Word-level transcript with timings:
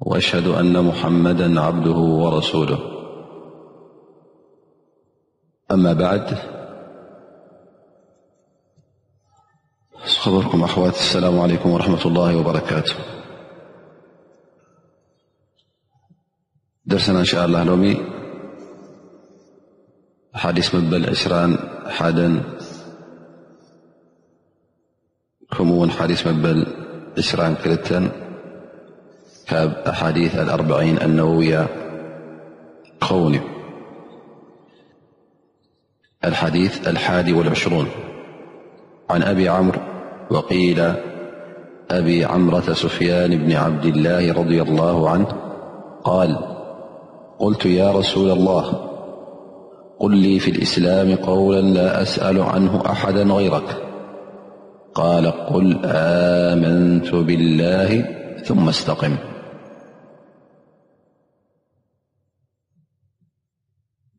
وأشهد 0.00 0.46
أن 0.46 0.84
محمدا 0.84 1.60
عبده 1.60 1.90
ورسوله 1.96 2.78
أما 5.70 5.92
بعد 5.92 6.38
خرك 10.04 10.54
أاسلام 10.78 11.40
عليكم 11.40 11.70
ورحمة 11.70 12.04
الله 12.06 12.36
وبركاته 12.36 12.94
درسنا 16.86 17.18
إنشاء 17.20 17.44
الله 17.44 17.62
لومي 17.64 17.96
حايث 20.34 20.74
مبلعران 20.74 21.58
حادا 21.90 22.42
حايثمبل 25.98 26.58
عرانكل 27.34 27.76
أحاديث 29.88 30.38
الأربعين 30.38 31.02
النووية 31.02 31.66
نالحديث 36.24 36.88
الحاديوالعشرون 36.88 37.86
عن 39.10 39.22
أبي 39.22 39.48
عمر 39.48 39.78
وقيل 40.30 40.92
أبي 41.90 42.24
عمرة 42.24 42.60
سفيان 42.60 43.38
بن 43.38 43.52
عبد 43.52 43.84
الله- 43.84 44.32
رضي 44.42 44.62
الله 44.62 45.10
عنه- 45.10 45.26
قال 46.10 46.38
قلت 47.38 47.66
يا 47.66 47.90
رسول 47.90 48.30
الله 48.30 48.90
قل 49.98 50.16
لي 50.16 50.38
في 50.38 50.50
الإسلام 50.50 51.14
قولا 51.14 51.60
لا 51.60 52.02
أسأل 52.02 52.42
عنه 52.42 52.82
أحدا 52.90 53.22
غيرك 53.22 53.82
قال 54.94 55.26
قل 55.30 55.80
آمنت 55.84 57.14
بالله 57.14 58.04
ثم 58.46 58.68
استقم 58.68 59.16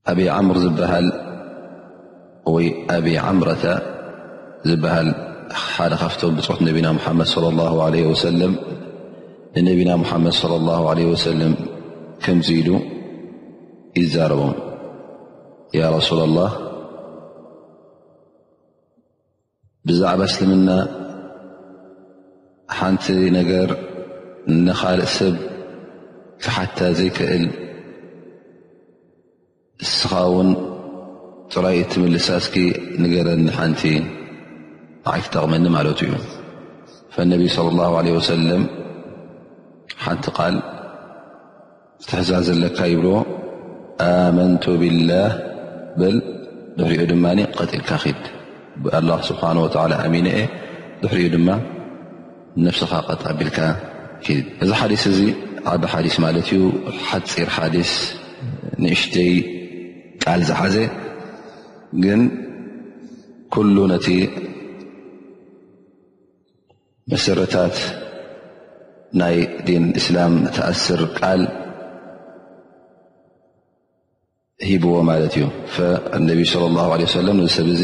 ኣብ 0.09 0.19
ዓምር 0.35 0.57
ዝበሃል 0.63 1.07
ወይ 2.53 2.67
ኣብ 2.95 3.05
ዓምረታ 3.25 3.63
ዝበሃል 4.69 5.09
ሓደ 5.73 5.91
ካብቶም 6.03 6.33
ብፅሑት 6.37 6.61
ነብና 6.67 6.87
ሙሓመድ 6.99 7.27
ص 7.33 7.37
ላه 7.57 7.73
ለ 7.93 7.99
ወሰለም 8.11 8.53
ንነቢና 9.55 9.91
ሙሓመድ 10.03 10.33
صለ 10.41 10.51
ላه 10.69 10.81
ለ 10.99 11.05
ወሰለም 11.11 11.53
ከምዙ 12.23 12.47
ኢሉ 12.61 12.69
ይዛረቦም 13.99 14.53
ያ 15.77 15.81
ረሱላ 15.97 16.19
اላህ 16.29 16.51
ብዛዕባ 19.87 20.21
እስልምና 20.31 20.69
ሓንቲ 22.77 23.05
ነገር 23.39 23.69
ንካልእ 24.67 25.11
ሰብ 25.17 25.35
ሓታ 26.53 26.77
ዘይክእል 26.97 27.45
እስኻ 29.85 30.11
ውን 30.35 30.49
ፅራይ 31.53 31.77
እትምልሳስኪ 31.83 32.55
ንገረኒ 33.03 33.45
ሓንቲ 33.59 33.81
ዓይትጠቕመኒ 35.13 35.65
ማለት 35.77 35.99
እዩ 36.05 36.11
ፈነቢይ 37.13 37.49
صى 37.55 37.61
اله 37.71 37.89
عለه 37.99 38.11
ወሰለም 38.17 38.63
ሓንቲ 40.05 40.25
ቃል 40.37 40.55
ዝትሕዛዝ 42.01 42.45
ዘለካ 42.49 42.77
ይብልዎ 42.91 43.15
ኣመንቱ 44.07 44.63
ብላህ 44.81 45.31
በል 45.99 46.17
ድሕሪኡ 46.77 47.03
ድማ 47.11 47.25
ቐጢልካ 47.55 47.89
ክድ 48.03 48.21
ብኣላه 48.83 49.19
ስብሓه 49.29 49.49
ኣሚነ 50.05 50.27
አ 50.41 50.43
ድሕሪኡ 51.01 51.27
ድማ 51.35 51.47
ነፍስኻ 52.67 52.91
ቐጥ 53.07 53.21
ኣቢልካ 53.31 53.57
ክ 54.25 54.27
እዚ 54.63 54.69
ሓዲስ 54.81 55.03
እዚ 55.13 55.19
ዓብ 55.73 55.81
ሓዲስ 55.93 56.15
ማለት 56.25 56.45
እዩ 56.53 56.61
ሓፂር 57.07 57.49
ሓዲስ 57.57 57.91
ንእሽተይ 58.83 59.33
ቃል 60.23 60.41
ዝሓዘ 60.47 60.75
ግን 62.03 62.21
ኩሉ 63.53 63.75
ነቲ 63.91 64.07
መስረታት 67.11 67.75
ናይ 69.19 69.37
ዲን 69.67 69.85
እስላም 69.99 70.33
ተኣስር 70.55 71.01
ቃል 71.19 71.41
ሂብዎ 74.69 74.93
ማለት 75.09 75.35
እዩ 75.39 75.45
ነብ 76.27 76.41
صለ 76.51 76.67
ه 76.83 76.99
ለ 77.01 77.07
ሰለም 77.17 77.37
ሰብ 77.57 77.67
እዚ 77.75 77.83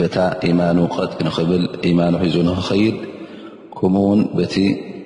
በታ 0.00 0.16
ኢማኑ 0.50 0.78
ቐጥ 0.96 1.12
ንኽብል 1.26 1.64
ኢማኑ 1.92 2.14
ሒዙ 2.24 2.36
ንክኸይድ 2.50 2.96
ከምኡ 3.78 4.04
ውን 4.10 4.20
በቲ 4.38 4.54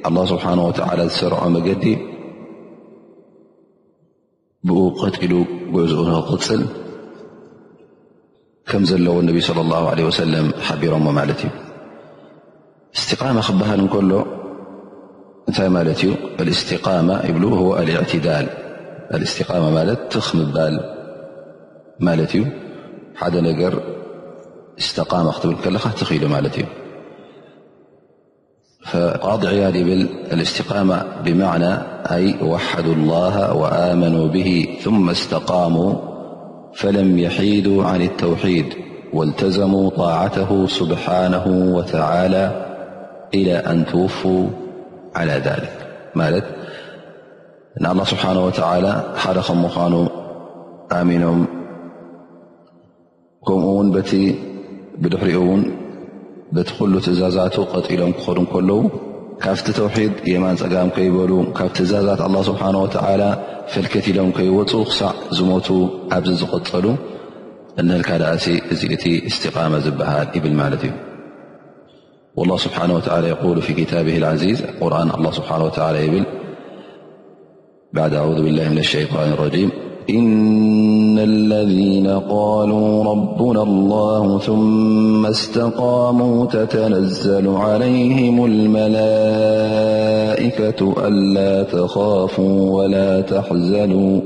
ه 0.09 0.17
ስብሓን 0.33 0.59
ወላ 0.67 1.01
ዝሰርዖ 1.13 1.41
መገዲ 1.57 1.84
ብኡ 4.69 4.83
ቀጢሉ 5.01 5.33
ጉዕዝኡ 5.75 6.05
ክቅፅል 6.27 6.63
ከም 8.71 8.83
ዘለዎ 8.91 9.15
ነቢ 9.29 9.37
صى 9.49 9.61
الله 9.67 9.83
عله 9.93 10.05
سለ 10.21 10.35
ሓቢሮዎ 10.67 10.99
ማለት 11.19 11.41
እዩ 11.45 11.51
እስትቃم 12.97 13.37
ክበሃል 13.49 13.81
እከሎ 13.87 14.13
እንታይ 15.49 15.69
ማለት 15.77 16.01
ዩ 16.07 16.11
ስቃማ 19.37 19.69
ብ 19.75 19.83
ል 19.89 19.91
ትምል 20.13 20.77
ማለት 22.09 22.33
እዩ 22.39 22.43
ሓደ 23.21 23.35
ነገር 23.49 23.75
ስተቃم 24.87 25.27
ክትብል 25.37 25.59
ከለካ 25.65 25.85
ትኽሉ 26.01 26.23
ማለት 26.37 26.55
ዩ 26.63 26.65
فقاضي 28.84 29.49
عياد 29.49 29.72
ب 29.72 29.91
الاستقامة 30.33 31.05
بمعنى 31.25 31.75
أي 32.11 32.34
وحدوا 32.43 32.95
الله 32.95 33.53
وآمنوا 33.55 34.28
به 34.28 34.78
ثم 34.83 35.11
استقاموا 35.11 35.95
فلم 36.75 37.19
يحيدوا 37.19 37.84
عن 37.84 38.03
التوحيد 38.03 38.67
والتزموا 39.12 39.91
طاعته 39.91 40.67
سبحانه 40.67 41.72
وتعالى 41.77 42.65
إلى 43.34 43.55
أن 43.56 43.87
توفوا 43.87 44.49
على 45.15 45.33
ذلك 45.33 45.72
مالت 46.15 46.45
ن 47.81 47.87
الله 47.87 48.05
سبحانه 48.05 48.45
وتعالى 48.47 49.03
حلق 49.16 49.51
مخان 49.51 50.09
آمن 50.93 51.45
كمون 53.47 54.03
بدحرئون 54.99 55.84
በቲ 56.56 56.69
ኩሉ 56.78 56.92
ትእዛዛቱ 57.04 57.56
ቐጢሎም 57.71 58.10
ክኸዱ 58.16 58.39
ከለዉ 58.51 58.77
ካብቲ 59.42 59.66
ተውሒድ 59.78 60.12
የማን 60.33 60.56
ፀጋም 60.60 60.91
ከይበሉ 60.97 61.33
ካብ 61.56 61.71
ትእዛዛት 61.77 62.21
ه 62.27 62.42
ስብሓه 62.48 62.74
ፈልከት 63.72 64.06
ኢሎም 64.10 64.30
ከይወፁ 64.36 64.72
ክሳዕ 64.91 65.10
ዝሞቱ 65.36 65.68
ኣብዚ 66.16 66.30
ዝቐፀሉ 66.42 66.86
ንካ 67.89 68.09
ዳእሲ 68.22 68.47
እዚ 68.72 68.83
እቲ 68.97 69.04
ስቃመ 69.36 69.72
ዝበሃል 69.84 70.28
ይብል 70.36 70.54
ማለት 70.60 70.83
እዩ 70.89 70.92
ه 72.54 72.59
ስብ 72.65 72.72
ታብ 73.92 74.07
ዚ 74.42 74.53
ርን 74.92 75.10
ስ 75.39 75.41
ብል 76.12 76.24
ባ 77.97 78.07
ኣذ 78.28 78.39
ብه 78.47 78.83
ሸጣን 78.92 79.33
إن 80.10 81.18
الذين 81.18 82.06
قالوا 82.06 83.04
ربنا 83.04 83.62
الله 83.62 84.39
ثم 84.39 85.27
استقاموا 85.27 86.47
تتنزل 86.47 87.48
عليهم 87.48 88.45
الملائكة 88.45 91.06
ألا 91.09 91.62
تخافوا 91.62 92.83
ولا 92.83 93.21
تحزنوا 93.21 94.21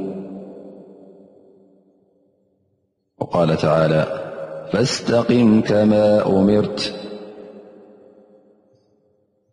وقال 3.20 3.56
تعالى 3.56 4.06
فاستقم 4.72 5.60
كما 5.60 6.26
أمرت 6.26 6.94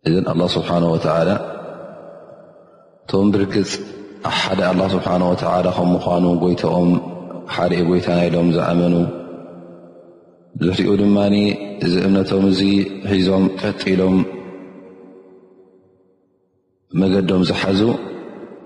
إذن 0.06 0.28
الله 0.28 0.46
سبحانه 0.46 0.92
وتعالى 0.92 1.52
تم 3.08 3.30
بركز 3.30 3.80
ሓደ 4.42 4.60
ኣላ 4.70 4.80
ስብሓን 4.94 5.22
ወትዓላ 5.28 5.66
ከም 5.76 5.88
ምኳኑ 5.94 6.24
ጎይታኦም 6.42 6.90
ሓደ 7.54 7.72
እ 7.82 7.84
ጎይታ 7.90 8.06
ናይሎም 8.18 8.48
ዝኣመኑ 8.56 8.94
ዝሕሪኡ 10.64 10.92
ድማ 11.00 11.16
እዚ 11.84 11.94
እምነቶም 12.06 12.44
እዚ 12.52 12.60
ሒዞም 13.10 13.44
ቀጢሎም 13.60 14.16
መገዶም 17.00 17.42
ዝሓዙ 17.50 17.80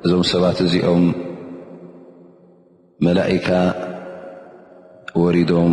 እዞም 0.05 0.23
ሰባት 0.33 0.59
እዚኦም 0.67 1.05
መላኢካ 3.05 3.49
ወሪዶም 5.23 5.71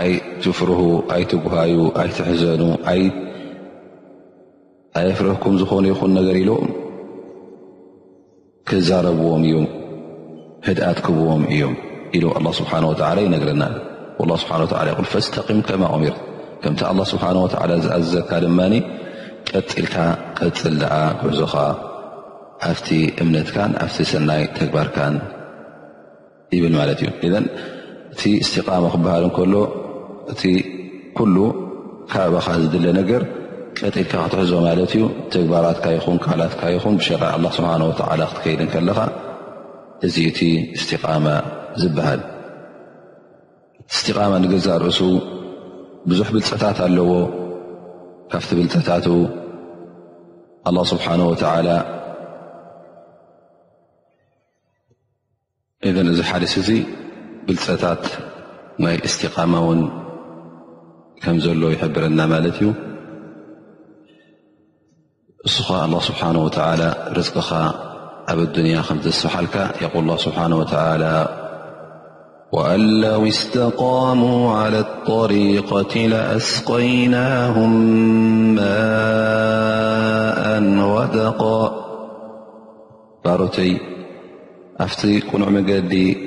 ኣይ 0.00 0.12
ትፍርሁ 0.44 0.80
ኣይትጉሃዩ 1.14 1.76
ኣይ 2.02 2.10
ትሕዘኑ 2.16 2.62
ኣየፍርህኩም 4.98 5.54
ዝኾኑ 5.62 5.84
ይኹን 5.92 6.10
ነገር 6.18 6.36
ኢሉ 6.44 6.50
ክዛረብዎም 8.68 9.42
እዮም 9.48 9.66
ህድኣት 10.66 10.98
ክብዎም 11.06 11.42
እዮም 11.54 11.74
ኢሉ 12.16 12.24
ስብሓ 12.58 12.70
ወላ 12.92 13.02
ይነግረና 13.26 13.62
ስብሓ 14.42 14.54
ይል 14.90 15.02
ፈስተቂም 15.12 15.60
ከማ 15.68 15.82
ኦሚርት 15.96 16.18
ከምቲ 16.62 16.80
ላ 16.98 17.04
ስብሓ 17.12 17.24
ወ 17.44 17.48
ዝኣዝዘካ 17.84 18.30
ድማ 18.44 18.60
ቀፅልካ 19.50 19.94
ቀፅል 20.38 20.80
ኣ 20.98 21.00
ጉዕዞኻ 21.20 21.54
ኣብቲ 22.68 22.88
እምነትካን 23.22 23.72
ኣብቲ 23.84 23.96
ሰናይ 24.12 24.42
ተግባርካን 24.58 25.14
ይብል 26.56 26.74
ማለት 26.80 26.98
እዩ 27.04 27.08
እቲ 28.12 28.22
እስትቃመ 28.44 28.84
ክበሃል 28.94 29.24
ንከሎ 29.28 29.54
እቲ 30.32 30.42
ኩሉ 31.16 31.36
ካባኻ 32.12 32.46
ዝድለ 32.62 32.86
ነገር 33.00 33.22
ቀጢልካ 33.80 34.12
ክትሕዞ 34.24 34.52
ማለት 34.66 34.90
እዩ 34.96 35.02
ትግባራትካ 35.32 35.86
ይኹን 35.94 36.16
ካላትካ 36.24 36.60
ይኹን 36.74 36.94
ብሸር 37.00 37.22
ኣላ 37.32 37.44
ስብሓን 37.56 37.82
ወዓላ 37.88 38.20
ክትከይድን 38.30 38.68
ከለኻ 38.74 38.98
እዚ 40.06 40.14
እቲ 40.30 40.40
እስትቃማ 40.78 41.26
ዝበሃል 41.80 42.22
እስትቓማ 43.94 44.32
ንገዛእ 44.44 44.78
ርእሱ 44.84 45.00
ብዙሕ 46.10 46.28
ብልፀታት 46.36 46.78
ኣለዎ 46.86 47.10
ካብቲ 48.30 48.50
ብልፀታት 48.58 49.04
ኣላ 50.70 50.76
ስብሓነ 50.92 51.20
ወተላ 51.32 51.68
ኢዘን 55.88 56.08
እዚ 56.14 56.20
ሓደስ 56.30 56.54
እዚ 56.62 56.70
ብልፀታት 57.46 58.04
ናይ 58.86 58.96
እስትቓማ 59.08 59.54
እውን 59.64 59.80
ከም 61.24 61.36
ዘሎ 61.44 61.62
ይሕብረና 61.76 62.18
ማለት 62.34 62.56
እዩ 62.60 62.70
الله 65.70 66.00
سبحنه 66.00 66.40
ولى 66.46 66.88
رقኻ 67.18 67.38
ኣብ 68.32 68.38
ال 68.56 68.66
ከስلك 68.88 69.54
قل 69.94 70.00
الله 70.02 70.18
بنه 70.36 70.56
وتلى 70.58 71.20
و 72.56 72.58
لو 73.04 73.22
استقاموا 73.26 74.40
على 74.58 74.78
الطريقة 74.88 75.94
لأسقيناهم 76.14 77.72
ء 78.58 78.62
غدقا 80.96 81.62
رይ 83.40 83.72
ኣفቲ 84.84 85.02
ቁنዕ 85.30 85.46
መዲ 85.56 85.70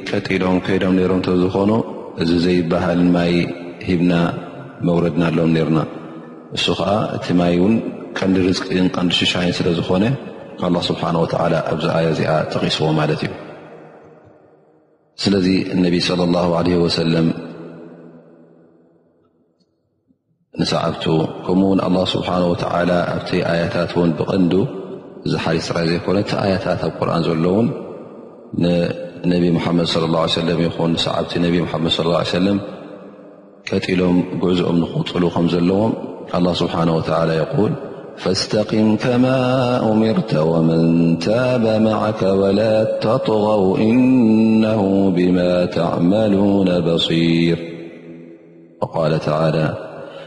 ቀጢሎም 0.10 0.56
ም 0.98 1.38
ዝኾኑ 1.44 1.72
እዚ 2.24 2.32
ዘيሃل 2.48 3.02
ማይ 3.16 3.34
ሂبና 3.88 4.12
موረدና 4.88 5.24
ኣሎم 5.32 5.56
رና 5.70 5.80
ቀንዲ 8.18 8.38
ርዝን 8.46 8.88
ቀንዲ 8.96 9.12
ሽሻይን 9.20 9.54
ስለ 9.58 9.68
ዝኾነ 9.78 10.04
ኣ 10.68 10.70
ስብሓነ 10.90 11.16
ወዓላ 11.24 11.54
ኣብዚ 11.72 11.86
ኣያ 11.98 12.08
እዚኣ 12.14 12.32
ጠቂስዎ 12.54 12.88
ማለት 13.00 13.22
እዩ 13.26 13.34
ስለዚ 15.24 15.48
ነቢ 15.84 15.96
صለ 16.08 16.20
ላه 16.36 16.50
ለ 16.68 16.80
ወሰለም 16.84 17.28
ንሰዓብቱ 20.62 21.04
ከምኡውን 21.46 21.80
ኣ 21.88 21.90
ስብሓ 22.14 22.30
ወላ 22.54 22.92
ኣብተይ 23.16 23.42
ኣያታት 23.52 23.92
እውን 23.96 24.12
ብቐንዱ 24.20 24.54
እዚ 25.26 25.34
ሓሊስ 25.44 25.68
ራይ 25.76 25.86
ዘይኮነ 25.92 26.18
እቲ 26.24 26.32
ኣያታት 26.44 26.82
ኣብ 26.88 26.94
ቁርን 27.00 27.24
ዘለ 27.30 27.46
ውን 27.56 27.68
ንነብ 29.30 29.44
ሙሓመድ 29.58 29.88
ه 29.90 29.92
ሰለም 30.38 30.60
ይኹን 30.68 30.92
ሰዓብቲ 31.06 31.34
ነቢ 31.46 31.56
ሓመድ 31.74 31.92
ص 31.98 32.32
ሰለም 32.38 32.58
ከጢሎም 33.70 34.18
ጉዕዝኦም 34.42 34.78
ንክቁፅሉ 34.84 35.24
ከም 35.36 35.48
ዘለዎም 35.54 35.92
ስብሓ 36.62 36.76
ላ 36.90 36.92
ል 37.30 37.32
فاستقم 38.20 38.96
كما 38.98 39.38
أمرت 39.92 40.36
ومن 40.36 41.20
تاب 41.20 41.82
معك 41.82 42.22
ولا 42.22 42.84
تطغوا 42.84 43.78
إنه 43.78 45.12
بما 45.12 45.66
تعملون 45.66 46.80
بصير 46.80 47.60
وقال 48.82 49.20
تعالى 49.20 49.74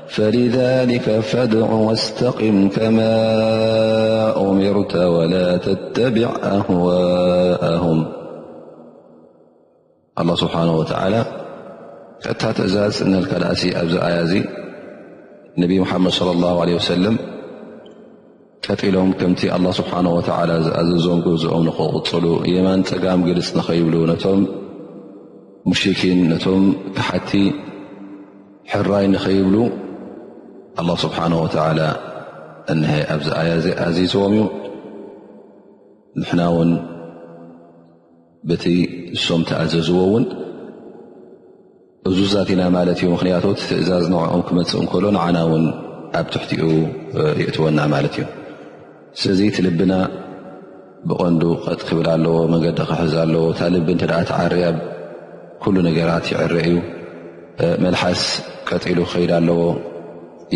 فلذلك 0.08 1.02
فادع 1.20 1.72
واستقم 1.72 2.68
كما 2.68 3.06
أمرت 4.40 4.96
ولا 4.96 5.56
تتبع 5.56 6.28
أهواءهم 6.44 8.06
الله 10.18 10.34
سبحانه 10.34 10.76
وتعالى 10.76 11.24
كتت 12.22 12.60
أاز 12.60 13.02
نلكيزي 13.02 14.44
النبي 15.58 15.80
محمد 15.80 16.10
صلى 16.10 16.30
الله 16.30 16.60
عليه 16.60 16.74
وسلم 16.74 17.31
ቀጢሎም 18.66 19.08
ከምቲ 19.20 19.40
ኣላه 19.56 19.72
ስብሓነ 19.80 20.06
ወዓላ 20.16 20.50
ዝኣዘዞም 20.66 21.20
ገዝኦም 21.26 21.62
ንኽቕፅሉ 21.68 22.26
የማን 22.52 22.80
ፀጋም 22.90 23.20
ግልፅ 23.28 23.48
ንኸይብሉ 23.58 23.94
ነቶም 24.10 24.40
ሙሽኪን 25.70 26.20
ነቶም 26.32 26.62
ካሓቲ 26.96 27.30
ሕራይ 28.72 29.06
ንኸይብሉ 29.14 29.56
ኣላه 30.80 30.96
ስብሓና 31.04 31.32
ወዓላ 31.44 31.80
እነሀይ 32.74 33.02
ኣብዚ 33.14 33.28
ኣያ 33.40 33.52
ዘኣዚዝዎም 33.64 34.34
እዩ 34.38 34.44
ንሕና 36.20 36.42
ውን 36.56 36.70
በቲ 38.50 38.64
ንሶም 39.14 39.42
ተኣዘዝዎ 39.48 39.98
እውን 40.06 40.24
እዙዛትና 42.10 42.62
ማለት 42.76 42.98
እዩ 43.02 43.08
ምኽንያቱ 43.14 43.44
ትእዛዝ 43.62 44.06
ንዕኦም 44.14 44.42
ክመፅእ 44.50 44.80
እንከሎ 44.82 45.04
ንዓና 45.18 45.38
ውን 45.50 45.66
ኣብ 46.20 46.26
ትሕቲኡ 46.36 46.62
የእትወና 47.42 47.78
ማለት 47.96 48.14
እዩ 48.18 48.26
ስለዚ 49.20 49.40
እቲ 49.46 49.56
ልብና 49.64 49.94
ብቐንዱ 51.08 51.42
ቐጥ 51.64 51.80
ክብል 51.88 52.06
ኣለዎ 52.12 52.34
መንገዲ 52.52 52.78
ክሕዘ 52.90 53.14
ኣለዎ 53.24 53.42
ታ 53.58 53.68
ልቢ 53.74 53.88
እንተ 53.94 54.02
ኣ 54.18 54.20
ትዓሪ 54.28 54.54
ኣብ 54.68 54.76
ኩሉ 55.62 55.76
ነገራት 55.88 56.24
ይዕረ 56.32 56.54
እዩ 56.62 56.74
መልሓስ 57.84 58.22
ቀጢሉ 58.68 58.98
ክከይድ 59.08 59.30
ኣለዎ 59.40 59.58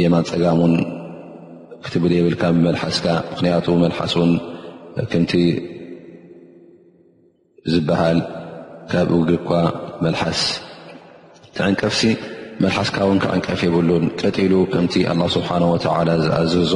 የማን 0.05 0.25
ፀጋም 0.31 0.59
ውን 0.63 0.75
ክትብል 1.85 2.13
የብልካ 2.19 2.43
ብመልሓስካ 2.57 3.07
ምክንያቱ 3.33 3.67
መልሓስን 3.85 4.31
ከምቲ 5.13 5.33
ዝበሃል 7.73 8.19
ካብ 8.93 9.09
ግር 9.29 9.33
እኳ 9.41 9.51
መልሓስ 10.05 10.41
ቲዕንቀፍሲ 11.59 12.01
መልሓስካ 12.65 12.97
ውን 13.09 13.19
ክዕንቀፍ 13.25 13.61
የብሉን 13.67 14.07
ቀጢሉ 14.21 14.53
ከምቲ 14.75 14.95
ኣላ 15.13 15.21
ስብሓነ 15.39 15.65
ወተዓላ 15.75 16.09
ዝኣዘዞ 16.27 16.75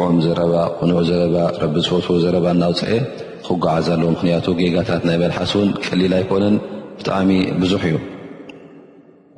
ኦም 0.00 0.14
ዘረባ 0.24 0.54
ን 0.88 0.92
ዘባ 1.08 1.36
ረቢ 1.62 1.74
ዝፈትዎ 1.86 2.14
ዘረባ 2.22 2.46
ናውፅአ 2.60 2.94
ክጓዓዝ 3.46 3.88
ለዎ 4.00 4.08
ምክንያቱ 4.14 4.46
ጌጋታት 4.60 5.02
ናይ 5.08 5.16
መልሓስ 5.22 5.52
እውን 5.56 5.68
ቀሊል 5.84 6.12
ኣይኮነን 6.20 6.56
ብጣዕሚ 6.98 7.30
ብዙሕ 7.62 7.82
እዩ 7.90 7.96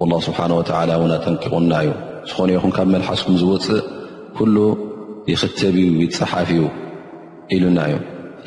اله 0.05 0.19
ስብሓه 0.27 0.47
ን 1.09 1.13
ኣጠንቂቑና 1.19 1.73
እዩ 1.85 1.91
ዝኾነ 2.31 2.49
ይኹ 2.57 2.65
ካብ 2.77 2.89
መልሓስኩም 2.95 3.35
ዝውፅእ 3.43 3.85
ኩሉ 4.39 4.57
ይኽተብ 5.33 5.75
ዩ 5.85 5.89
ይፀሓፍ 6.05 6.49
ዩ 6.59 6.71
ኢሉና 7.57 7.79
እዩ 7.89 7.95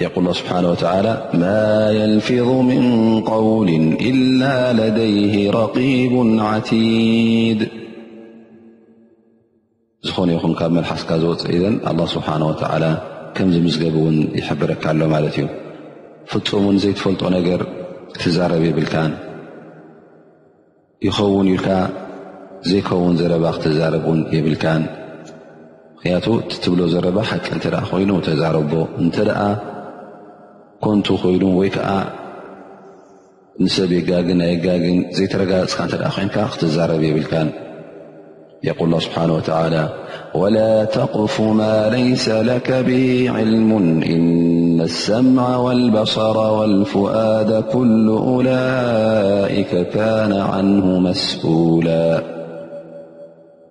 የقል 0.03 0.25
ስብሓه 0.39 0.95
ማ 1.41 1.51
يልፊظ 1.99 2.49
ምን 2.71 2.83
قውል 3.31 3.69
إ 4.09 4.11
ለደይه 4.77 5.35
ረቂቡ 5.59 6.13
ዓቲድ 6.51 7.59
ዝኾነ 10.07 10.29
ይኹን 10.35 10.53
ካብ 10.59 10.71
መልሓስካ 10.75 11.09
ዝወፅእ 11.21 11.49
ኢለን 11.55 11.73
ኣላ 11.89 11.99
ስብሓን 12.13 12.43
ወተዓላ 12.49 12.85
ከምዝምስገብእውን 13.35 14.17
ይሕብረካኣሎ 14.39 15.01
ማለት 15.13 15.35
እዩ 15.39 15.47
ፍፁምን 16.29 16.77
ዘይትፈልጦ 16.83 17.21
ነገር 17.37 17.61
ክትዛረብ 18.15 18.61
የብልካን 18.67 19.11
ይኸውን 21.07 21.47
ኢልካ 21.55 21.67
ዘይኸውን 22.69 23.13
ዘረባ 23.21 23.45
ክትዛረብ 23.59 24.05
ውን 24.11 24.19
የብልካን 24.37 24.81
ምክንያቱ 25.95 26.27
እቲትብሎ 26.45 26.81
ዘረባ 26.95 27.17
ሓቂ 27.31 27.45
እንተ 27.57 27.65
ኮይኑ 27.91 28.09
ተዛረቦ 28.27 28.73
እንተ 29.03 29.15
ደኣ 29.29 29.41
ኮንቱ 30.85 31.07
ኮይኑ 31.23 31.43
ወይ 31.59 31.69
ከዓ 31.75 31.89
ንሰብ 33.63 33.89
የጋግን 33.99 34.39
ናይ 34.41 34.51
የጋግን 34.55 34.97
ዘይተረጋየፅካ 35.19 35.79
እተ 35.89 35.97
ኮይንካ 36.17 36.35
ክትዛረብ 36.53 37.01
የብልካን 37.07 37.47
يقول 38.63 38.87
الله 38.87 38.99
سبحانه 38.99 39.35
وتعالى 39.35 39.89
ولا 40.35 40.83
تقف 40.83 41.41
ما 41.41 41.89
ليس 41.89 42.29
لك 42.29 42.71
به 42.71 43.31
علم 43.35 43.71
إن 44.03 44.81
السمع 44.81 45.57
والبصر 45.57 46.37
والفؤاد 46.51 47.63
كل 47.63 48.07
أولئك 48.07 49.89
كان 49.91 50.33
عنه 50.33 50.99
مسؤولا 50.99 52.23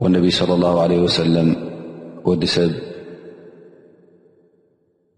والنبي 0.01 0.31
صلى 0.31 0.55
الله 0.55 0.83
عليه 0.83 1.01
وسلم 1.01 1.57
ودسب 2.25 2.73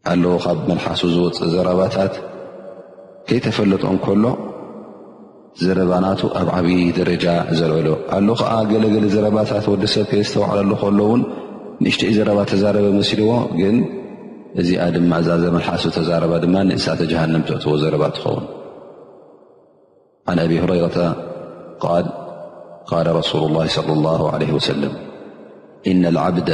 علخب 0.07 0.69
ملحسز 0.71 1.21
زرباتات 1.45 2.17
كيتفلط 3.27 3.87
كله 4.07 4.50
ዘረባና 5.63 6.05
ኣብ 6.41 6.49
ዓብ 6.57 6.67
دረጃ 6.99 7.25
ዘልعሎ 7.59 7.87
ኣ 8.17 8.19
ዓ 8.57 8.61
ገለገለ 8.71 9.05
ዘረባታት 9.15 9.65
ወዲሰብ 9.73 10.05
كيسተوዓሉ 10.11 10.69
ን 11.19 11.21
ንእሽت 11.85 12.03
ዘረባ 12.17 12.39
ተዛረበ 12.51 12.87
مሲلዎ 13.01 13.31
ግ 13.61 13.63
እዚ 14.61 14.71
ድ 14.95 14.99
እዛ 15.21 15.29
ዘ 15.43 15.47
ሓስ 15.67 15.85
زረባ 16.09 16.33
ድ 16.43 16.47
نእሳተ 16.71 17.01
جሃن 17.13 17.35
تعዎ 17.49 17.69
ዘረባ 17.83 18.05
ትخውን 18.17 18.45
عن 20.31 20.39
أب 20.45 20.53
هريرة 20.63 20.99
قال 22.91 23.07
رسول 23.21 23.43
الله 23.49 23.67
صلى 23.79 23.93
الله 23.99 24.21
عليه 24.35 24.51
وسلم 24.59 24.93
إن 25.91 26.03
العبد 26.13 26.51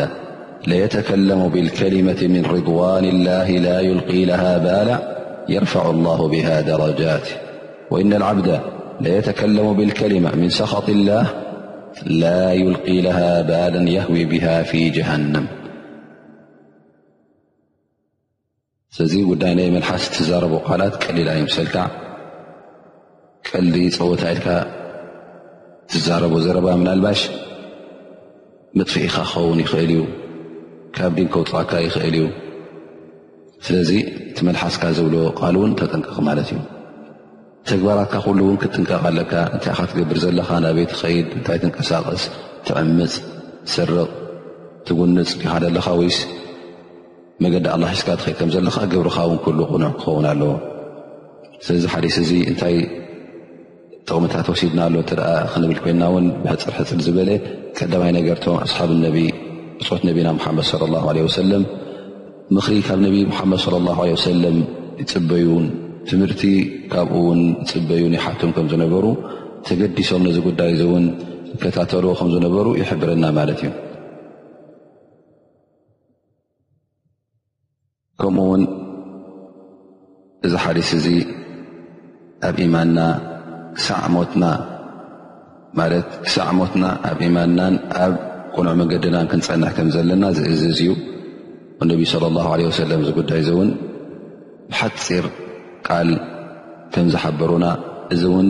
ليتكلم 0.73 1.41
بالكلمة 1.55 2.21
من 2.35 2.43
رضوان 2.57 3.05
الله 3.15 3.49
لا 3.67 3.77
يلقي 3.89 4.21
له 4.31 4.43
بال 4.65 4.89
يرفع 5.55 5.83
الله 5.95 6.19
به 6.33 6.47
درجاት 6.71 7.27
ለየተከለሙ 9.05 9.65
ብልከሊመ 9.79 10.27
ምን 10.41 10.51
ሰከጢ 10.59 10.89
ላህ 11.09 11.27
ላ 12.23 12.27
ይልق 12.61 12.87
ሃ 13.17 13.21
ባልን 13.49 13.87
የህዊ 13.95 14.21
ብሃ 14.33 14.47
ፊ 14.71 14.83
ጀሃነም 14.97 15.47
ስለዚ 18.97 19.15
ጉዳይ 19.31 19.53
ናይ 19.59 19.69
መልሓስ 19.77 20.05
ትዛረቦ 20.15 20.55
ቃልት 20.69 20.95
ቀሊላ 21.05 21.31
ይምሰልካ 21.41 21.77
ቀሊ 23.49 23.75
ፀወታ 23.97 24.23
ኢልካ 24.35 24.49
ትዛረቦ 25.93 26.35
ዘረባ 26.47 26.69
ምን 26.83 26.89
ኣልባሽ 26.95 27.21
ምጥፍኢኻ 28.79 29.17
ክኸውን 29.31 29.59
ይኽእል 29.65 29.93
እዩ 29.97 30.01
ካብ 30.97 31.13
ዲ 31.19 31.27
ከውፅካ 31.35 31.73
ይኽእል 31.87 32.17
እዩ 32.21 32.25
ስለዚ 33.67 33.91
እቲ 34.31 34.39
መልሓስካ 34.49 34.83
ዘብሎ 35.01 35.15
ቃል 35.41 35.55
ውን 35.61 35.73
ተጠንቅቕ 35.83 36.17
ማለት 36.31 36.49
እዩ 36.55 36.59
ተግባራትካ 37.71 38.17
ኩሉ 38.25 38.39
እውን 38.47 38.57
ክትጥንቀቐኣለካ 38.63 39.33
እንታይ 39.55 39.73
ኢኻ 39.75 39.81
ትገብር 39.91 40.19
ዘለኻ 40.25 40.49
ናብ 40.65 40.77
ቤት 40.79 40.91
ኸይድ 40.99 41.29
እንታይ 41.39 41.59
ትንቀሳቐስ 41.63 42.23
ትዕምፅ 42.67 43.15
ስርቕ 43.73 43.99
ትጉንፅ 44.89 45.31
ይካደለኻ 45.37 45.87
ወይስ 46.01 46.19
መገዲ 47.45 47.67
ኣላ 47.75 47.83
ሒስጋ 47.95 48.09
ትኸድ 48.21 48.35
ከም 48.41 48.51
ዘለካ 48.55 48.77
ግብርኻ 48.93 49.17
ውን 49.31 49.39
ኩሉ 49.45 49.59
ቁኑዕ 49.73 49.91
ክኸውን 50.01 50.27
ኣለዎ 50.33 50.53
ስለዚ 51.65 51.85
ሓዲስ 51.95 52.17
እዙ 52.23 52.31
እንታይ 52.51 52.77
ጥቕምታት 54.09 54.47
ወሲድና 54.53 54.81
ኣሎ 54.89 54.95
እንተደኣ 55.03 55.29
ክንብል 55.55 55.79
ኮይንና 55.85 56.05
ውን 56.17 56.27
ብሕፅር 56.43 56.75
ሕፅር 56.79 57.01
ዝበለ 57.07 57.31
ቀዳማይ 57.79 58.11
ነገርቶም 58.19 58.57
ኣስሓብ 58.67 58.91
ነቢ 59.07 59.17
እፆት 59.85 60.03
ነቢና 60.11 60.29
ሙሓመድ 60.39 60.67
ለ 60.85 60.93
ላ 60.95 61.03
ለ 61.19 61.27
ወሰለም 61.29 61.65
ምኽሪ 62.59 62.77
ካብ 62.91 63.01
ነቢ 63.07 63.17
ሙሓመድ 63.33 63.61
ለ 63.75 63.83
ላሁ 63.89 63.99
ለ 64.09 64.13
ወሰለም 64.19 64.59
ይፅበዩን 65.03 65.67
ትምህርቲ 66.11 66.43
ካብኡ 66.93 67.17
ውን 67.29 67.41
ፅበዩን 67.71 68.15
ይሓቱም 68.17 68.51
ከም 68.57 68.67
ዝነበሩ 68.73 69.07
ተገዲሶም 69.67 70.23
ነዚ 70.27 70.37
ጉዳይ 70.49 70.71
እእውን 70.85 71.05
ዝከታተልዎ 71.51 72.11
ከም 72.19 72.29
ዝነበሩ 72.35 72.67
ይሕብረና 72.81 73.25
ማለት 73.39 73.59
እዩ 73.65 73.71
ከምኡውን 78.23 78.63
እዚ 80.49 80.53
ሓዲስ 80.65 80.91
እዚ 80.99 81.07
ኣብ 82.49 82.57
ኢማንና 82.67 83.01
ክሳዕሞትና 83.79 84.45
ማለት 85.79 86.09
ክሳዕ 86.27 86.49
ሞትና 86.59 86.85
ኣብ 87.09 87.19
ኢማንናን 87.29 87.75
ኣብ 88.05 88.13
ቁኑዕ 88.57 88.75
መንገድናን 88.81 89.27
ክንፀንሕ 89.33 89.71
ከም 89.79 89.89
ዘለና 89.97 90.25
ዝእዝዝ 90.37 90.69
እዩ 90.85 90.89
እነቢ 91.85 92.03
ስለ 92.13 92.25
ላ 92.37 92.45
ለ 92.61 92.69
ወሰለም 92.69 93.03
ዚጉዳይ 93.09 93.41
እዚ 93.45 93.51
እውን 93.57 93.71
ሓፂር 94.79 95.25
ቃል 95.87 96.09
ከም 96.95 97.07
ዝሓበሩና 97.15 97.67
እዚ 98.15 98.23
ውን 98.35 98.49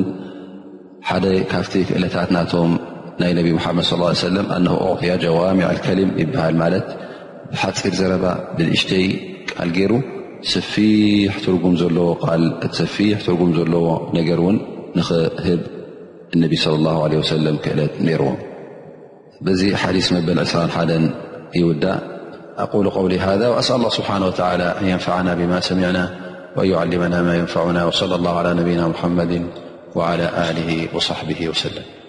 ሓደ 1.09 1.25
ካብቲ 1.53 1.75
ክእለታት 1.89 2.31
ናቶም 2.37 2.73
ናይ 3.21 3.33
ነቢ 3.39 3.49
መድ 3.59 3.83
صى 3.91 4.09
ه 4.31 4.55
ن 4.65 4.69
ቅያ 5.01 5.13
ጀዋሚع 5.25 5.67
لከሊም 5.77 6.11
ይበሃል 6.23 6.55
ማለት 6.63 6.87
ሓፂር 7.63 7.93
ዘረባ 8.01 8.25
ብልእሽተይ 8.57 9.07
ቃል 9.53 9.69
ገይሩ 9.77 9.93
ሰፊሕ 10.55 11.33
ትርጉም 11.45 11.75
ዘዎ 11.83 11.99
ሰፊሕ 12.81 13.17
ትርጉም 13.27 13.51
ዘለዎ 13.59 13.87
ነገር 14.19 14.41
ን 14.55 14.57
ንኽህብ 14.99 15.61
ነ 16.43 16.45
صى 16.65 16.73
الله 16.79 16.97
ع 17.07 17.57
ክእለት 17.65 17.95
ነርዎ 18.09 18.29
ዚ 19.61 19.63
ሓዲث 19.83 20.07
መበል 20.19 20.39
2 20.59 20.79
1 20.83 21.59
ይውዳእ 21.61 21.99
أقل 22.65 22.87
قውل 22.97 23.13
ذ 23.41 23.43
وس 23.55 23.69
الله 23.79 23.91
ስሓنه 23.99 24.27
و 24.31 24.35
ن 24.61 24.63
يንفعና 24.93 25.29
ብማ 25.39 25.53
ሰሚعና 25.69 25.99
وأن 26.57 26.67
يعلمنا 26.71 27.23
ما 27.23 27.37
ينفعنا 27.37 27.85
وصلى 27.85 28.15
الله 28.15 28.39
على 28.39 28.55
نبينا 28.55 28.89
محمد 28.89 29.49
وعلى 29.95 30.51
آله 30.51 30.89
وصحبه 30.95 31.49
وسلم 31.49 32.06